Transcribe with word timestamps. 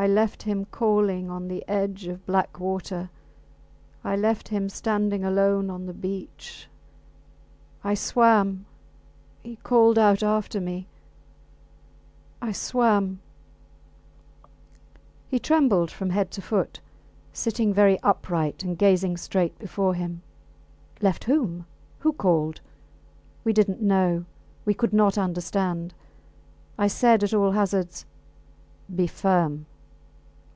I 0.00 0.06
left 0.06 0.44
him 0.44 0.64
calling 0.66 1.28
on 1.28 1.48
the 1.48 1.68
edge 1.68 2.06
of 2.06 2.24
black 2.24 2.60
water.... 2.60 3.10
I 4.04 4.14
left 4.14 4.46
him 4.46 4.68
standing 4.68 5.24
alone 5.24 5.70
on 5.70 5.86
the 5.86 5.92
beach. 5.92 6.68
I 7.82 7.94
swam... 7.94 8.66
he 9.42 9.56
called 9.56 9.98
out 9.98 10.22
after 10.22 10.60
me... 10.60 10.86
I 12.40 12.52
swam... 12.52 13.18
He 15.26 15.40
trembled 15.40 15.90
from 15.90 16.10
head 16.10 16.30
to 16.30 16.40
foot, 16.42 16.78
sitting 17.32 17.74
very 17.74 17.98
upright 18.04 18.62
and 18.62 18.78
gazing 18.78 19.16
straight 19.16 19.58
before 19.58 19.94
him. 19.94 20.22
Left 21.00 21.24
whom? 21.24 21.66
Who 21.98 22.12
called? 22.12 22.60
We 23.42 23.52
did 23.52 23.66
not 23.68 23.80
know. 23.80 24.26
We 24.64 24.74
could 24.74 24.92
not 24.92 25.18
understand. 25.18 25.92
I 26.78 26.86
said 26.86 27.24
at 27.24 27.34
all 27.34 27.50
hazards 27.50 28.06
Be 28.94 29.08
firm. 29.08 29.66